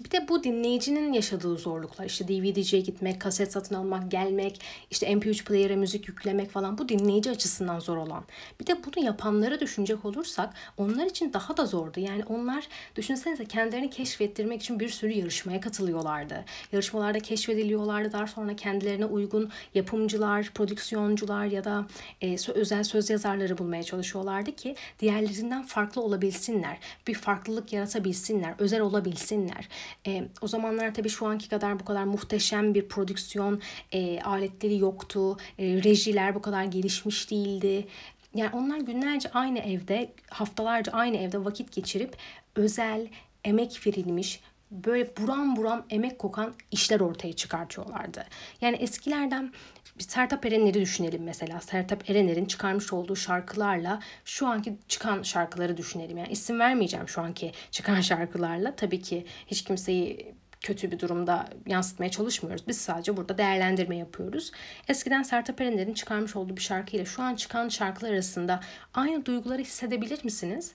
Bir 0.00 0.10
de 0.10 0.28
bu 0.28 0.44
dinleyicinin 0.44 1.12
yaşadığı 1.12 1.56
zorluklar. 1.56 2.04
İşte 2.04 2.28
DVD'ciye 2.28 2.82
gitmek, 2.82 3.20
kaset 3.20 3.52
satın 3.52 3.74
almak, 3.74 4.10
gelmek, 4.10 4.60
işte 4.90 5.12
MP3 5.12 5.44
player'e 5.44 5.76
müzik 5.76 6.08
yüklemek 6.08 6.50
falan 6.50 6.78
bu 6.78 6.88
dinleyici 6.88 7.30
açısından 7.30 7.80
zor 7.80 7.96
olan. 7.96 8.24
Bir 8.60 8.66
de 8.66 8.76
bunu 8.84 9.04
yapanlara 9.04 9.60
düşünecek 9.60 10.04
olursak 10.04 10.54
onlar 10.76 11.06
için 11.06 11.32
daha 11.32 11.56
da 11.56 11.66
zordu. 11.66 12.00
Yani 12.00 12.24
onlar 12.24 12.68
düşünsenize 12.96 13.44
kendilerini 13.44 13.90
keşfettirmek 13.90 14.62
için 14.62 14.80
bir 14.80 14.88
sürü 14.88 15.12
yarışmaya 15.12 15.60
katılıyorlardı. 15.60 16.44
Yarışmalarda 16.72 17.20
keşfediliyorlardı. 17.20 18.12
Daha 18.12 18.26
sonra 18.26 18.56
kendilerine 18.56 19.04
uygun 19.04 19.50
yapımcılar, 19.74 20.50
prodüksiyoncular 20.54 21.44
ya 21.44 21.64
da 21.64 21.86
e, 22.22 22.36
özel 22.54 22.84
söz 22.84 23.10
yazarları 23.10 23.58
bulmaya 23.58 23.82
çalışıyorlardı 23.82 24.52
ki 24.52 24.76
diğerlerinden 25.00 25.62
farklı 25.62 26.02
olabilsinler. 26.02 26.78
Bir 27.06 27.14
farklılık 27.14 27.72
yaratabilsinler, 27.72 28.54
özel 28.58 28.80
olabilsinler. 28.80 29.68
E, 30.06 30.24
o 30.40 30.48
zamanlar 30.48 30.94
tabii 30.94 31.08
şu 31.08 31.26
anki 31.26 31.48
kadar 31.48 31.80
bu 31.80 31.84
kadar 31.84 32.04
muhteşem 32.04 32.74
bir 32.74 32.88
prodüksiyon 32.88 33.60
e, 33.92 34.20
aletleri 34.20 34.78
yoktu. 34.78 35.36
E, 35.58 35.82
rejiler 35.82 36.34
bu 36.34 36.42
kadar 36.42 36.64
gelişmiş 36.64 37.30
değildi. 37.30 37.86
Yani 38.34 38.50
onlar 38.52 38.78
günlerce 38.78 39.30
aynı 39.30 39.58
evde, 39.58 40.12
haftalarca 40.30 40.92
aynı 40.92 41.16
evde 41.16 41.44
vakit 41.44 41.72
geçirip 41.72 42.16
özel, 42.56 43.08
emek 43.44 43.86
verilmiş, 43.86 44.40
böyle 44.70 45.16
buram 45.16 45.56
buram 45.56 45.84
emek 45.90 46.18
kokan 46.18 46.54
işler 46.70 47.00
ortaya 47.00 47.32
çıkartıyorlardı. 47.32 48.24
Yani 48.60 48.76
eskilerden 48.76 49.52
Sertap 49.98 50.46
Erener'i 50.46 50.80
düşünelim 50.80 51.22
mesela. 51.24 51.60
Sertap 51.60 52.10
Erener'in 52.10 52.44
çıkarmış 52.44 52.92
olduğu 52.92 53.16
şarkılarla 53.16 54.00
şu 54.24 54.46
anki 54.46 54.76
çıkan 54.88 55.22
şarkıları 55.22 55.76
düşünelim. 55.76 56.18
Yani 56.18 56.28
isim 56.28 56.60
vermeyeceğim 56.60 57.08
şu 57.08 57.20
anki 57.20 57.52
çıkan 57.70 58.00
şarkılarla. 58.00 58.76
Tabii 58.76 59.02
ki 59.02 59.26
hiç 59.46 59.64
kimseyi 59.64 60.34
kötü 60.60 60.90
bir 60.90 60.98
durumda 60.98 61.48
yansıtmaya 61.66 62.10
çalışmıyoruz. 62.10 62.68
Biz 62.68 62.80
sadece 62.80 63.16
burada 63.16 63.38
değerlendirme 63.38 63.96
yapıyoruz. 63.96 64.52
Eskiden 64.88 65.22
Sertab 65.22 65.58
Erener'in 65.58 65.94
çıkarmış 65.94 66.36
olduğu 66.36 66.56
bir 66.56 66.62
şarkıyla 66.62 67.04
şu 67.04 67.22
an 67.22 67.34
çıkan 67.34 67.68
şarkılar 67.68 68.12
arasında 68.12 68.60
aynı 68.94 69.26
duyguları 69.26 69.62
hissedebilir 69.62 70.24
misiniz? 70.24 70.72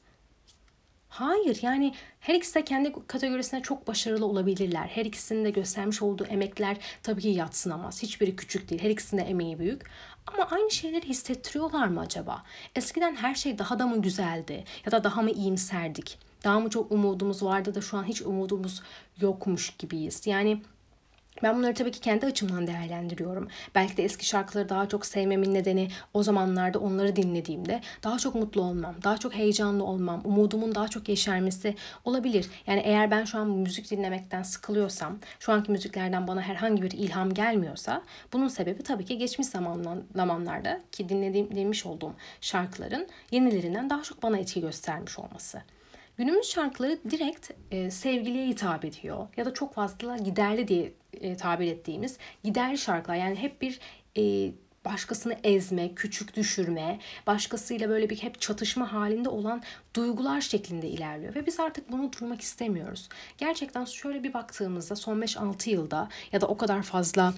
Hayır 1.10 1.60
yani 1.62 1.94
her 2.20 2.36
ikisi 2.36 2.56
de 2.56 2.64
kendi 2.64 2.94
kategorisinde 3.08 3.62
çok 3.62 3.88
başarılı 3.88 4.26
olabilirler. 4.26 4.88
Her 4.88 5.06
ikisinin 5.06 5.46
de 5.46 5.50
göstermiş 5.50 6.02
olduğu 6.02 6.26
emekler 6.26 6.78
tabii 7.04 7.22
ki 7.22 7.28
yatsınamaz. 7.28 8.04
Hiçbiri 8.04 8.36
küçük 8.36 8.70
değil. 8.70 8.82
Her 8.82 8.90
ikisinin 8.90 9.22
de 9.22 9.26
emeği 9.26 9.60
büyük. 9.60 9.82
Ama 10.28 10.48
aynı 10.52 10.72
şeyleri 10.72 11.08
hissettiriyorlar 11.08 11.88
mı 11.88 12.00
acaba? 12.00 12.44
Eskiden 12.76 13.16
her 13.16 13.36
şey 13.36 13.60
daha 13.60 13.80
da 13.80 13.88
mı 13.88 14.02
güzeldi? 14.02 14.64
Ya 14.86 14.92
da 14.92 15.04
daha 15.04 15.22
mı 15.22 15.32
iyimserdik? 15.32 16.20
Daha 16.44 16.60
mı 16.60 16.70
çok 16.70 16.92
umudumuz 16.92 17.44
vardı 17.44 17.76
da 17.76 17.82
şu 17.82 17.98
an 17.98 18.04
hiç 18.04 18.22
umudumuz 18.22 18.82
yokmuş 19.22 19.78
gibiyiz? 19.78 20.28
Yani 20.28 20.62
ben 21.44 21.58
bunları 21.58 21.74
tabii 21.74 21.92
ki 21.92 22.00
kendi 22.00 22.26
açımdan 22.26 22.68
değerlendiriyorum. 22.68 23.48
Belki 23.76 23.98
de 23.98 24.04
eski 24.04 24.26
şarkıları 24.26 24.70
daha 24.70 24.90
çok 24.90 25.06
sevmemin 25.06 25.54
nedeni 25.54 25.88
o 26.14 26.24
zamanlarda 26.24 26.80
onları 26.80 27.16
dinlediğimde 27.16 27.82
daha 28.04 28.18
çok 28.18 28.36
mutlu 28.36 28.62
olmam, 28.62 28.96
daha 29.04 29.18
çok 29.18 29.36
heyecanlı 29.36 29.84
olmam, 29.84 30.22
umudumun 30.24 30.76
daha 30.76 30.88
çok 30.88 31.10
yeşermesi 31.10 31.76
olabilir. 32.06 32.50
Yani 32.68 32.82
eğer 32.86 33.12
ben 33.12 33.26
şu 33.26 33.40
an 33.40 33.50
müzik 33.50 33.92
dinlemekten 33.92 34.44
sıkılıyorsam, 34.44 35.20
şu 35.40 35.52
anki 35.54 35.72
müziklerden 35.72 36.28
bana 36.28 36.42
herhangi 36.42 36.82
bir 36.82 36.92
ilham 36.92 37.34
gelmiyorsa 37.34 38.02
bunun 38.34 38.48
sebebi 38.48 38.84
tabii 38.84 39.06
ki 39.06 39.18
geçmiş 39.18 39.48
zamanlarda 39.48 40.82
ki 40.92 41.10
dinlediğim, 41.10 41.52
dinlemiş 41.52 41.86
olduğum 41.86 42.14
şarkıların 42.42 43.08
yenilerinden 43.32 43.90
daha 43.90 44.04
çok 44.04 44.24
bana 44.24 44.38
etki 44.38 44.62
göstermiş 44.62 45.20
olması. 45.20 45.62
Günümüz 46.20 46.48
şarkıları 46.48 47.00
direkt 47.12 47.52
e, 47.72 47.92
sevgiliye 47.92 48.48
hitap 48.48 48.86
ediyor 48.86 49.28
ya 49.38 49.46
da 49.46 49.54
çok 49.54 49.74
fazla 49.74 50.18
giderli 50.18 50.68
diye 50.68 50.94
e, 51.14 51.38
tabir 51.38 51.68
ettiğimiz 51.68 52.18
giderli 52.44 52.78
şarkılar. 52.78 53.16
Yani 53.16 53.36
hep 53.36 53.62
bir 53.62 53.80
e, 54.18 54.52
başkasını 54.86 55.38
ezme, 55.44 55.96
küçük 55.96 56.36
düşürme, 56.36 57.00
başkasıyla 57.28 57.90
böyle 57.90 58.10
bir 58.10 58.18
hep 58.18 58.42
çatışma 58.42 58.94
halinde 58.94 59.30
olan 59.30 59.64
duygular 59.96 60.42
şeklinde 60.42 60.88
ilerliyor 60.88 61.36
ve 61.36 61.46
biz 61.46 61.60
artık 61.60 61.92
bunu 61.92 62.14
durmak 62.14 62.42
istemiyoruz. 62.42 63.10
Gerçekten 63.38 63.86
şöyle 63.86 64.24
bir 64.24 64.34
baktığımızda 64.34 64.96
son 64.96 65.22
5-6 65.22 65.70
yılda 65.70 66.10
ya 66.32 66.42
da 66.42 66.48
o 66.48 66.58
kadar 66.58 66.84
fazla 66.84 67.34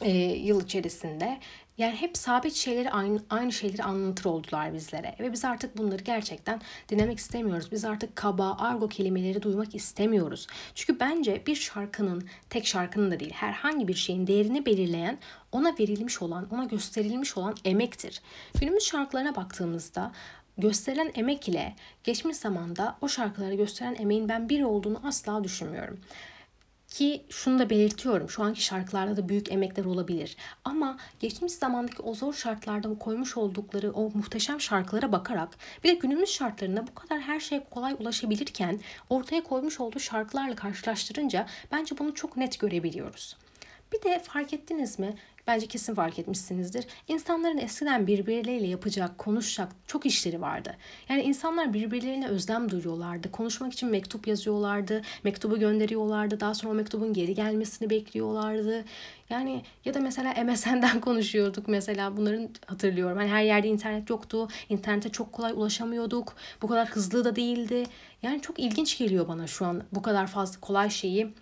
e, 0.00 0.10
yıl 0.18 0.64
içerisinde 0.64 1.38
yani 1.78 1.96
hep 1.96 2.16
sabit 2.16 2.54
şeyleri 2.54 2.90
aynı, 2.90 3.20
aynı 3.30 3.52
şeyleri 3.52 3.82
anlatır 3.82 4.24
oldular 4.24 4.74
bizlere. 4.74 5.14
Ve 5.20 5.32
biz 5.32 5.44
artık 5.44 5.78
bunları 5.78 6.02
gerçekten 6.02 6.60
dinlemek 6.88 7.18
istemiyoruz. 7.18 7.72
Biz 7.72 7.84
artık 7.84 8.16
kaba, 8.16 8.56
argo 8.58 8.88
kelimeleri 8.88 9.42
duymak 9.42 9.74
istemiyoruz. 9.74 10.46
Çünkü 10.74 11.00
bence 11.00 11.42
bir 11.46 11.54
şarkının, 11.54 12.28
tek 12.50 12.66
şarkının 12.66 13.10
da 13.10 13.20
değil, 13.20 13.32
herhangi 13.32 13.88
bir 13.88 13.94
şeyin 13.94 14.26
değerini 14.26 14.66
belirleyen 14.66 15.18
ona 15.52 15.74
verilmiş 15.78 16.22
olan, 16.22 16.48
ona 16.50 16.64
gösterilmiş 16.64 17.36
olan 17.36 17.54
emektir. 17.64 18.22
Günümüz 18.60 18.84
şarkılarına 18.84 19.36
baktığımızda 19.36 20.12
gösterilen 20.58 21.12
emek 21.14 21.48
ile 21.48 21.74
geçmiş 22.04 22.36
zamanda 22.36 22.96
o 23.00 23.08
şarkılara 23.08 23.54
gösteren 23.54 23.96
emeğin 23.98 24.28
ben 24.28 24.48
bir 24.48 24.62
olduğunu 24.62 25.00
asla 25.04 25.44
düşünmüyorum. 25.44 26.00
Ki 26.94 27.24
şunu 27.28 27.58
da 27.58 27.70
belirtiyorum. 27.70 28.30
Şu 28.30 28.42
anki 28.42 28.62
şarkılarda 28.62 29.16
da 29.16 29.28
büyük 29.28 29.52
emekler 29.52 29.84
olabilir. 29.84 30.36
Ama 30.64 30.98
geçmiş 31.20 31.52
zamandaki 31.52 32.02
o 32.02 32.14
zor 32.14 32.34
şartlarda 32.34 32.98
koymuş 32.98 33.36
oldukları 33.36 33.92
o 33.92 34.10
muhteşem 34.14 34.60
şarkılara 34.60 35.12
bakarak 35.12 35.48
bir 35.84 35.88
de 35.88 35.94
günümüz 35.94 36.30
şartlarında 36.30 36.86
bu 36.86 36.94
kadar 36.94 37.20
her 37.20 37.40
şeye 37.40 37.64
kolay 37.70 37.96
ulaşabilirken 37.98 38.80
ortaya 39.10 39.42
koymuş 39.42 39.80
olduğu 39.80 40.00
şarkılarla 40.00 40.54
karşılaştırınca 40.54 41.46
bence 41.72 41.98
bunu 41.98 42.14
çok 42.14 42.36
net 42.36 42.60
görebiliyoruz. 42.60 43.36
Bir 43.92 44.02
de 44.02 44.18
fark 44.18 44.52
ettiniz 44.52 44.98
mi? 44.98 45.14
Bence 45.46 45.66
kesin 45.66 45.94
fark 45.94 46.18
etmişsinizdir. 46.18 46.86
İnsanların 47.08 47.58
eskiden 47.58 48.06
birbirleriyle 48.06 48.66
yapacak, 48.66 49.18
konuşacak 49.18 49.68
çok 49.86 50.06
işleri 50.06 50.40
vardı. 50.40 50.76
Yani 51.08 51.22
insanlar 51.22 51.72
birbirlerine 51.72 52.28
özlem 52.28 52.70
duyuyorlardı. 52.70 53.30
Konuşmak 53.30 53.72
için 53.72 53.88
mektup 53.88 54.26
yazıyorlardı. 54.26 55.02
Mektubu 55.24 55.58
gönderiyorlardı. 55.58 56.40
Daha 56.40 56.54
sonra 56.54 56.72
o 56.72 56.74
mektubun 56.74 57.12
geri 57.12 57.34
gelmesini 57.34 57.90
bekliyorlardı. 57.90 58.84
Yani 59.30 59.62
ya 59.84 59.94
da 59.94 60.00
mesela 60.00 60.44
MSN'den 60.44 61.00
konuşuyorduk 61.00 61.68
mesela 61.68 62.16
bunların 62.16 62.48
hatırlıyorum. 62.66 63.16
Hani 63.16 63.28
her 63.28 63.42
yerde 63.42 63.68
internet 63.68 64.10
yoktu. 64.10 64.48
İnternete 64.68 65.08
çok 65.08 65.32
kolay 65.32 65.52
ulaşamıyorduk. 65.52 66.34
Bu 66.62 66.66
kadar 66.66 66.88
hızlı 66.88 67.24
da 67.24 67.36
değildi. 67.36 67.84
Yani 68.22 68.40
çok 68.40 68.58
ilginç 68.58 68.98
geliyor 68.98 69.28
bana 69.28 69.46
şu 69.46 69.66
an 69.66 69.82
bu 69.92 70.02
kadar 70.02 70.26
fazla 70.26 70.60
kolay 70.60 70.90
şeyi 70.90 71.34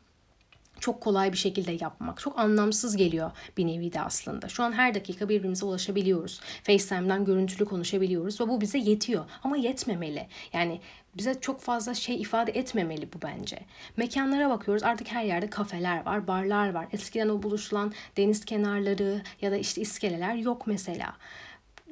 çok 0.83 1.01
kolay 1.01 1.33
bir 1.33 1.39
şekilde 1.39 1.73
yapmak. 1.81 2.21
Çok 2.21 2.39
anlamsız 2.39 2.97
geliyor 2.97 3.31
bir 3.57 3.67
nevi 3.67 3.93
de 3.93 4.01
aslında. 4.01 4.49
Şu 4.49 4.63
an 4.63 4.73
her 4.73 4.95
dakika 4.95 5.29
birbirimize 5.29 5.67
ulaşabiliyoruz. 5.67 6.41
FaceTime'dan 6.63 7.25
görüntülü 7.25 7.65
konuşabiliyoruz 7.65 8.41
ve 8.41 8.49
bu 8.49 8.61
bize 8.61 8.79
yetiyor. 8.79 9.25
Ama 9.45 9.57
yetmemeli. 9.57 10.29
Yani 10.53 10.81
bize 11.17 11.41
çok 11.41 11.61
fazla 11.61 11.95
şey 11.95 12.21
ifade 12.21 12.53
etmemeli 12.53 13.13
bu 13.13 13.23
bence. 13.23 13.59
Mekanlara 13.97 14.51
bakıyoruz 14.51 14.83
artık 14.83 15.13
her 15.13 15.25
yerde 15.25 15.51
kafeler 15.51 16.07
var, 16.07 16.27
barlar 16.27 16.75
var. 16.75 16.87
Eskiden 16.93 17.29
o 17.29 17.43
buluşulan 17.43 17.93
deniz 18.17 18.45
kenarları 18.45 19.23
ya 19.41 19.51
da 19.51 19.57
işte 19.57 19.81
iskeleler 19.81 20.35
yok 20.35 20.67
mesela 20.67 21.15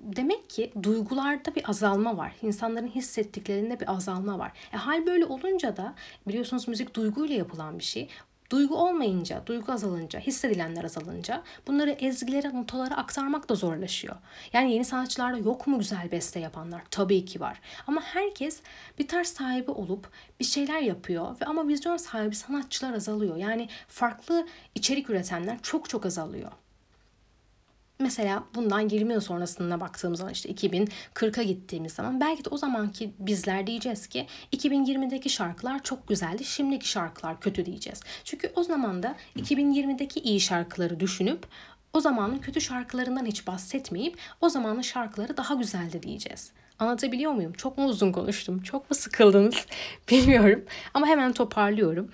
demek 0.02 0.50
ki 0.50 0.72
duygularda 0.82 1.54
bir 1.54 1.70
azalma 1.70 2.16
var. 2.16 2.32
İnsanların 2.42 2.88
hissettiklerinde 2.88 3.80
bir 3.80 3.92
azalma 3.92 4.38
var. 4.38 4.52
E, 4.72 4.76
hal 4.76 5.06
böyle 5.06 5.24
olunca 5.24 5.76
da 5.76 5.94
biliyorsunuz 6.28 6.68
müzik 6.68 6.96
duyguyla 6.96 7.36
yapılan 7.36 7.78
bir 7.78 7.84
şey. 7.84 8.08
Duygu 8.50 8.74
olmayınca, 8.76 9.42
duygu 9.46 9.72
azalınca, 9.72 10.20
hissedilenler 10.20 10.84
azalınca 10.84 11.42
bunları 11.66 11.90
ezgilere, 11.90 12.54
notalara 12.54 12.96
aktarmak 12.96 13.48
da 13.48 13.54
zorlaşıyor. 13.54 14.16
Yani 14.52 14.72
yeni 14.72 14.84
sanatçılarda 14.84 15.38
yok 15.38 15.66
mu 15.66 15.78
güzel 15.78 16.10
beste 16.12 16.40
yapanlar? 16.40 16.82
Tabii 16.90 17.24
ki 17.24 17.40
var. 17.40 17.60
Ama 17.86 18.00
herkes 18.00 18.60
bir 18.98 19.08
tarz 19.08 19.28
sahibi 19.28 19.70
olup 19.70 20.10
bir 20.40 20.44
şeyler 20.44 20.80
yapıyor 20.80 21.40
ve 21.40 21.44
ama 21.44 21.68
vizyon 21.68 21.96
sahibi 21.96 22.34
sanatçılar 22.34 22.92
azalıyor. 22.92 23.36
Yani 23.36 23.68
farklı 23.88 24.46
içerik 24.74 25.10
üretenler 25.10 25.58
çok 25.62 25.88
çok 25.88 26.06
azalıyor. 26.06 26.52
Mesela 28.00 28.44
bundan 28.54 28.88
20 28.88 29.12
yıl 29.12 29.20
sonrasına 29.20 29.80
baktığımız 29.80 30.18
zaman 30.18 30.32
işte 30.32 30.50
2040'a 30.50 31.42
gittiğimiz 31.42 31.92
zaman 31.92 32.20
belki 32.20 32.44
de 32.44 32.48
o 32.48 32.56
zamanki 32.56 33.14
bizler 33.18 33.66
diyeceğiz 33.66 34.06
ki 34.06 34.26
2020'deki 34.52 35.30
şarkılar 35.30 35.82
çok 35.82 36.08
güzeldi, 36.08 36.44
şimdiki 36.44 36.88
şarkılar 36.88 37.40
kötü 37.40 37.66
diyeceğiz. 37.66 38.00
Çünkü 38.24 38.52
o 38.54 38.62
zaman 38.62 39.02
da 39.02 39.14
2020'deki 39.36 40.20
iyi 40.20 40.40
şarkıları 40.40 41.00
düşünüp 41.00 41.46
o 41.92 42.00
zamanın 42.00 42.38
kötü 42.38 42.60
şarkılarından 42.60 43.26
hiç 43.26 43.46
bahsetmeyip 43.46 44.18
o 44.40 44.48
zamanın 44.48 44.82
şarkıları 44.82 45.36
daha 45.36 45.54
güzeldi 45.54 46.02
diyeceğiz. 46.02 46.52
Anlatabiliyor 46.78 47.32
muyum? 47.32 47.52
Çok 47.52 47.78
mu 47.78 47.86
uzun 47.86 48.12
konuştum? 48.12 48.62
Çok 48.62 48.90
mu 48.90 48.96
sıkıldınız? 48.96 49.66
Bilmiyorum. 50.10 50.64
Ama 50.94 51.06
hemen 51.06 51.32
toparlıyorum. 51.32 52.10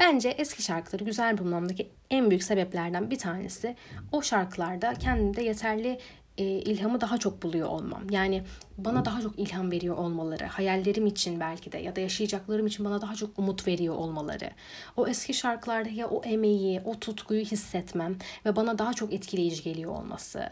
Bence 0.00 0.28
eski 0.28 0.62
şarkıları 0.62 1.04
güzel 1.04 1.38
bulmamdaki 1.38 1.90
en 2.10 2.30
büyük 2.30 2.42
sebeplerden 2.42 3.10
bir 3.10 3.18
tanesi 3.18 3.76
o 4.12 4.22
şarkılarda 4.22 4.94
kendinde 4.94 5.42
yeterli 5.42 5.98
e, 6.38 6.44
ilhamı 6.44 7.00
daha 7.00 7.18
çok 7.18 7.42
buluyor 7.42 7.68
olmam. 7.68 8.02
Yani 8.10 8.42
bana 8.78 9.04
daha 9.04 9.20
çok 9.20 9.38
ilham 9.38 9.70
veriyor 9.70 9.96
olmaları, 9.96 10.44
hayallerim 10.44 11.06
için 11.06 11.40
belki 11.40 11.72
de 11.72 11.78
ya 11.78 11.96
da 11.96 12.00
yaşayacaklarım 12.00 12.66
için 12.66 12.84
bana 12.84 13.00
daha 13.00 13.14
çok 13.14 13.38
umut 13.38 13.66
veriyor 13.68 13.94
olmaları. 13.94 14.50
O 14.96 15.06
eski 15.06 15.34
şarkılardaki 15.34 16.06
o 16.06 16.22
emeği, 16.24 16.80
o 16.84 17.00
tutkuyu 17.00 17.44
hissetmem 17.44 18.16
ve 18.46 18.56
bana 18.56 18.78
daha 18.78 18.94
çok 18.94 19.12
etkileyici 19.12 19.62
geliyor 19.62 19.92
olması. 19.92 20.48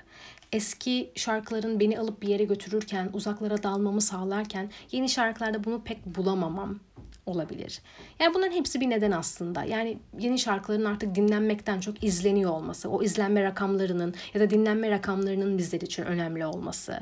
Eski 0.53 1.11
şarkıların 1.15 1.81
beni 1.81 1.99
alıp 1.99 2.23
bir 2.23 2.29
yere 2.29 2.45
götürürken, 2.45 3.11
uzaklara 3.13 3.63
dalmamı 3.63 4.01
sağlarken 4.01 4.71
yeni 4.93 5.09
şarkılarda 5.09 5.65
bunu 5.65 5.83
pek 5.85 6.07
bulamamam 6.07 6.81
olabilir. 7.29 7.81
Yani 8.21 8.35
bunların 8.35 8.57
hepsi 8.57 8.81
bir 8.81 8.91
neden 8.91 9.11
aslında. 9.11 9.65
Yani 9.65 9.99
yeni 10.19 10.39
şarkıların 10.39 10.85
artık 10.85 11.15
dinlenmekten 11.15 11.81
çok 11.81 12.05
izleniyor 12.05 12.51
olması, 12.51 12.91
o 12.91 13.03
izlenme 13.03 13.43
rakamlarının 13.43 14.15
ya 14.35 14.41
da 14.41 14.51
dinlenme 14.51 14.91
rakamlarının 14.91 15.59
bizler 15.59 15.81
için 15.81 16.03
önemli 16.03 16.47
olması. 16.47 17.01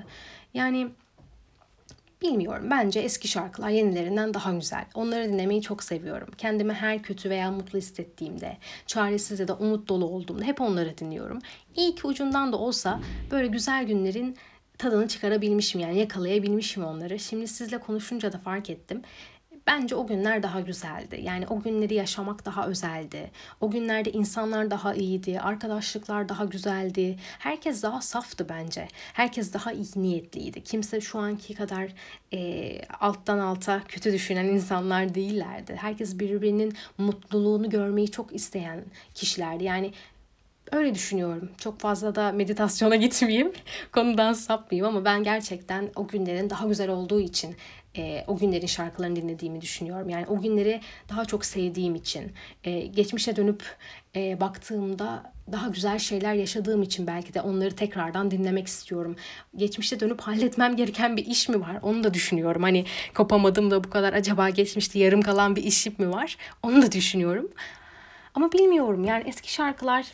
Yani 0.55 0.91
Bilmiyorum. 2.23 2.71
Bence 2.71 3.01
eski 3.01 3.29
şarkılar 3.29 3.69
yenilerinden 3.69 4.35
daha 4.35 4.53
güzel. 4.53 4.85
Onları 4.95 5.29
dinlemeyi 5.29 5.63
çok 5.63 5.83
seviyorum. 5.83 6.29
Kendimi 6.39 6.73
her 6.73 7.03
kötü 7.03 7.31
veya 7.31 7.51
mutlu 7.51 7.79
hissettiğimde, 7.79 8.57
çaresiz 8.87 9.41
ya 9.41 9.49
da 9.49 9.55
umut 9.55 9.89
dolu 9.89 10.05
olduğumda 10.05 10.45
hep 10.45 10.61
onları 10.61 10.99
dinliyorum. 10.99 11.39
İyi 11.77 11.95
ki 11.95 12.07
ucundan 12.07 12.53
da 12.53 12.57
olsa 12.57 13.01
böyle 13.31 13.47
güzel 13.47 13.85
günlerin 13.85 14.37
tadını 14.79 15.09
çıkarabilmişim 15.09 15.81
yani 15.81 15.99
yakalayabilmişim 15.99 16.85
onları. 16.85 17.19
Şimdi 17.19 17.49
sizle 17.49 17.79
konuşunca 17.79 18.33
da 18.33 18.39
fark 18.39 18.71
ettim. 18.71 19.03
Bence 19.67 19.95
o 19.95 20.07
günler 20.07 20.43
daha 20.43 20.61
güzeldi. 20.61 21.21
Yani 21.23 21.47
o 21.47 21.63
günleri 21.63 21.95
yaşamak 21.95 22.47
daha 22.47 22.67
özeldi. 22.67 23.31
O 23.61 23.71
günlerde 23.71 24.13
insanlar 24.13 24.71
daha 24.71 24.95
iyiydi, 24.95 25.41
arkadaşlıklar 25.41 26.29
daha 26.29 26.45
güzeldi. 26.45 27.17
Herkes 27.39 27.83
daha 27.83 28.01
saftı 28.01 28.49
bence. 28.49 28.89
Herkes 29.13 29.53
daha 29.53 29.73
iyi 29.73 29.87
niyetliydi. 29.97 30.65
Kimse 30.65 31.01
şu 31.01 31.19
anki 31.19 31.55
kadar 31.55 31.89
e, 32.33 32.81
alttan 33.01 33.39
alta 33.39 33.83
kötü 33.89 34.13
düşünen 34.13 34.45
insanlar 34.45 35.15
değillerdi. 35.15 35.77
Herkes 35.77 36.19
birbirinin 36.19 36.75
mutluluğunu 36.99 37.71
görmeyi 37.71 38.11
çok 38.11 38.35
isteyen 38.35 38.85
kişilerdi. 39.15 39.65
Yani 39.65 39.93
Öyle 40.73 40.95
düşünüyorum. 40.95 41.51
Çok 41.59 41.81
fazla 41.81 42.15
da 42.15 42.33
meditasyona 42.33 42.97
gitmeyeyim. 43.07 43.53
Konudan 43.93 44.33
sapmayayım 44.33 44.87
ama 44.87 45.05
ben 45.05 45.25
gerçekten 45.25 45.91
o 45.97 46.07
günlerin 46.07 46.51
daha 46.51 46.67
güzel 46.67 46.91
olduğu 46.91 47.21
için 47.21 47.57
e, 47.99 48.25
o 48.27 48.37
günlerin 48.37 48.67
şarkılarını 48.67 49.17
dinlediğimi 49.17 49.61
düşünüyorum. 49.61 50.09
Yani 50.09 50.27
o 50.27 50.41
günleri 50.41 50.81
daha 51.09 51.25
çok 51.25 51.45
sevdiğim 51.45 51.95
için, 51.95 52.33
e, 52.65 52.81
geçmişe 52.81 53.37
dönüp 53.37 53.77
e, 54.17 54.41
baktığımda 54.41 55.33
daha 55.53 55.69
güzel 55.69 55.99
şeyler 55.99 56.35
yaşadığım 56.35 56.83
için 56.83 57.07
belki 57.07 57.35
de 57.35 57.41
onları 57.41 57.77
tekrardan 57.77 58.31
dinlemek 58.31 58.67
istiyorum. 58.67 59.17
Geçmişte 59.57 60.01
dönüp 60.01 60.21
halletmem 60.21 60.77
gereken 60.77 61.17
bir 61.17 61.27
iş 61.27 61.49
mi 61.49 61.61
var? 61.61 61.79
Onu 61.83 62.05
da 62.05 62.15
düşünüyorum. 62.15 62.63
Hani 62.63 62.85
kopamadım 63.15 63.71
da 63.71 63.85
bu 63.85 63.91
kadar 63.91 64.13
acaba 64.13 64.51
geçmişte 64.51 64.99
yarım 64.99 65.23
kalan 65.23 65.57
bir 65.57 65.65
işim 65.65 65.95
mi 65.99 66.11
var? 66.11 66.37
Onu 66.63 66.83
da 66.83 66.93
düşünüyorum. 66.93 67.49
Ama 68.35 68.53
bilmiyorum 68.53 69.05
yani 69.05 69.25
eski 69.27 69.53
şarkılar 69.53 70.07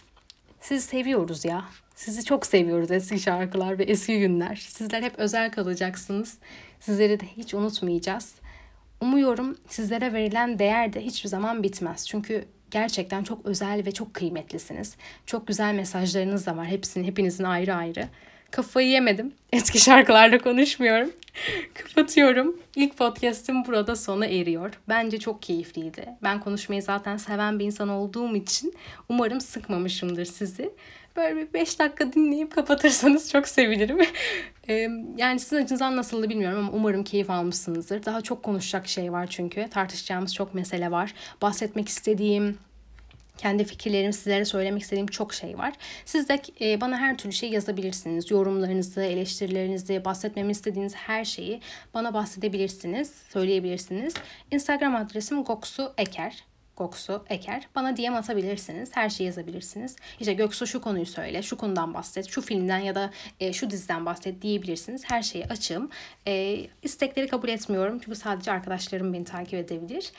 sizi 0.60 0.86
seviyoruz 0.86 1.44
ya. 1.44 1.64
Sizi 1.94 2.24
çok 2.24 2.46
seviyoruz 2.46 2.90
eski 2.90 3.18
şarkılar 3.18 3.78
ve 3.78 3.84
eski 3.84 4.20
günler. 4.20 4.56
Sizler 4.56 5.02
hep 5.02 5.18
özel 5.18 5.52
kalacaksınız. 5.52 6.38
Sizleri 6.80 7.20
de 7.20 7.26
hiç 7.36 7.54
unutmayacağız. 7.54 8.34
Umuyorum 9.00 9.56
sizlere 9.68 10.12
verilen 10.12 10.58
değer 10.58 10.92
de 10.92 11.00
hiçbir 11.00 11.28
zaman 11.28 11.62
bitmez. 11.62 12.08
Çünkü 12.08 12.44
gerçekten 12.70 13.24
çok 13.24 13.46
özel 13.46 13.86
ve 13.86 13.92
çok 13.92 14.14
kıymetlisiniz. 14.14 14.96
Çok 15.26 15.46
güzel 15.46 15.74
mesajlarınız 15.74 16.46
da 16.46 16.56
var. 16.56 16.66
Hepsinin, 16.66 17.04
hepinizin 17.04 17.44
ayrı 17.44 17.74
ayrı. 17.74 18.08
Kafayı 18.50 18.88
yemedim. 18.88 19.32
Eski 19.52 19.78
şarkılarla 19.78 20.38
konuşmuyorum. 20.38 21.10
Kapatıyorum. 21.74 22.56
İlk 22.76 22.98
podcast'im 22.98 23.64
burada 23.64 23.96
sona 23.96 24.26
eriyor. 24.26 24.80
Bence 24.88 25.18
çok 25.18 25.42
keyifliydi. 25.42 26.08
Ben 26.22 26.40
konuşmayı 26.40 26.82
zaten 26.82 27.16
seven 27.16 27.58
bir 27.58 27.64
insan 27.64 27.88
olduğum 27.88 28.36
için 28.36 28.74
umarım 29.08 29.40
sıkmamışımdır 29.40 30.24
sizi. 30.24 30.70
Böyle 31.16 31.36
bir 31.36 31.52
5 31.52 31.78
dakika 31.78 32.12
dinleyip 32.12 32.52
kapatırsanız 32.54 33.30
çok 33.30 33.48
sevinirim. 33.48 33.98
yani 35.16 35.40
sizin 35.40 35.64
açınızdan 35.64 35.96
nasıldı 35.96 36.28
bilmiyorum 36.28 36.58
ama 36.58 36.72
umarım 36.72 37.04
keyif 37.04 37.30
almışsınızdır. 37.30 38.04
Daha 38.04 38.20
çok 38.20 38.42
konuşacak 38.42 38.88
şey 38.88 39.12
var 39.12 39.26
çünkü. 39.26 39.68
Tartışacağımız 39.70 40.34
çok 40.34 40.54
mesele 40.54 40.90
var. 40.90 41.14
Bahsetmek 41.42 41.88
istediğim, 41.88 42.58
kendi 43.38 43.64
fikirlerimi 43.64 44.12
sizlere 44.12 44.44
söylemek 44.44 44.82
istediğim 44.82 45.06
çok 45.06 45.34
şey 45.34 45.58
var. 45.58 45.72
Siz 46.04 46.28
de 46.28 46.40
bana 46.80 46.98
her 46.98 47.18
türlü 47.18 47.32
şey 47.32 47.50
yazabilirsiniz. 47.50 48.30
Yorumlarınızı, 48.30 49.02
eleştirilerinizi, 49.02 50.04
bahsetmemi 50.04 50.52
istediğiniz 50.52 50.94
her 50.94 51.24
şeyi 51.24 51.60
bana 51.94 52.14
bahsedebilirsiniz, 52.14 53.12
söyleyebilirsiniz. 53.32 54.14
Instagram 54.50 54.96
adresim 54.96 55.44
Goksu 55.44 55.92
Eker. 55.98 56.51
Goksu 56.82 57.24
Eker. 57.28 57.68
Bana 57.74 57.96
DM 57.96 58.14
atabilirsiniz. 58.14 58.90
Her 58.94 59.10
şeyi 59.10 59.26
yazabilirsiniz. 59.26 59.96
İşte 60.20 60.32
Göksu 60.32 60.66
şu 60.66 60.80
konuyu 60.80 61.06
söyle, 61.06 61.42
şu 61.42 61.56
konudan 61.56 61.94
bahset, 61.94 62.28
şu 62.28 62.40
filmden 62.40 62.78
ya 62.78 62.94
da 62.94 63.10
e, 63.40 63.52
şu 63.52 63.70
diziden 63.70 64.06
bahset 64.06 64.42
diyebilirsiniz. 64.42 65.02
Her 65.04 65.22
şeyi 65.22 65.46
açığım. 65.46 65.90
E, 66.26 66.66
istekleri 66.82 67.28
kabul 67.28 67.48
etmiyorum. 67.48 67.98
Çünkü 68.04 68.16
sadece 68.16 68.52
arkadaşlarım 68.52 69.12
beni 69.12 69.24
takip 69.24 69.54
edebilir. 69.54 70.12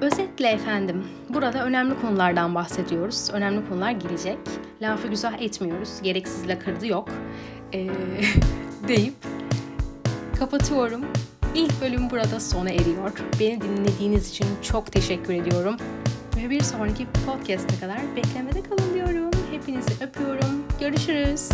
Özetle 0.00 0.48
efendim, 0.48 1.08
burada 1.28 1.64
önemli 1.64 2.00
konulardan 2.00 2.54
bahsediyoruz. 2.54 3.30
Önemli 3.32 3.68
konular 3.68 3.90
gelecek. 3.90 4.38
Lafı 4.82 5.08
güzel 5.08 5.34
etmiyoruz. 5.40 6.02
Gereksiz 6.02 6.48
lakırdı 6.48 6.86
yok. 6.86 7.08
Ee, 7.74 7.88
deyip 8.88 9.14
kapatıyorum. 10.38 11.04
İlk 11.54 11.80
bölüm 11.80 12.10
burada 12.10 12.40
sona 12.40 12.70
eriyor. 12.70 13.12
Beni 13.40 13.60
dinlediğiniz 13.60 14.30
için 14.30 14.46
çok 14.62 14.92
teşekkür 14.92 15.34
ediyorum. 15.34 15.76
Ve 16.36 16.50
bir 16.50 16.62
sonraki 16.62 17.06
podcast'a 17.26 17.80
kadar 17.80 18.16
beklemede 18.16 18.62
kalın 18.62 18.94
diyorum. 18.94 19.30
Hepinizi 19.50 20.04
öpüyorum. 20.04 20.64
Görüşürüz. 20.80 21.48